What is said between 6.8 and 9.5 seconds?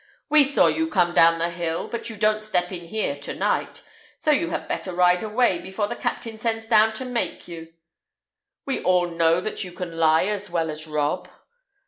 to make you. We all know